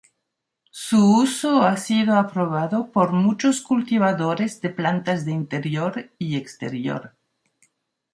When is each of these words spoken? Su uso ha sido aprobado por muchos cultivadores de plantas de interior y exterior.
Su 0.71 1.13
uso 1.15 1.61
ha 1.61 1.77
sido 1.77 2.17
aprobado 2.17 2.91
por 2.91 3.11
muchos 3.13 3.61
cultivadores 3.61 4.59
de 4.59 4.71
plantas 4.71 5.25
de 5.25 5.31
interior 5.33 6.09
y 6.17 6.37
exterior. 6.37 7.13